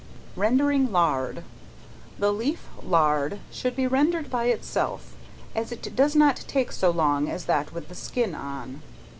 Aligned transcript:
Rendering 0.35 0.91
Lard. 0.91 1.43
The 2.17 2.33
leaf 2.33 2.67
lard 2.81 3.37
should 3.51 3.75
be 3.75 3.85
rendered 3.85 4.31
by 4.31 4.45
itself, 4.45 5.13
as 5.55 5.71
it 5.71 5.95
does 5.95 6.15
not 6.15 6.37
take 6.47 6.71
so 6.71 6.89
long 6.89 7.29
as 7.29 7.45
that 7.45 7.71
with 7.71 7.87
the 7.87 7.93
skin 7.93 8.33
on. 8.33 8.81